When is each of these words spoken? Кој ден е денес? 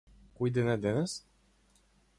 Кој 0.39 0.53
ден 0.55 0.71
е 0.75 0.79
денес? 0.87 1.15